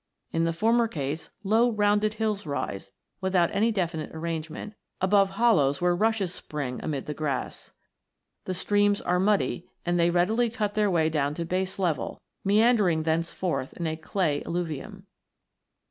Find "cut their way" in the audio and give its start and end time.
10.49-11.09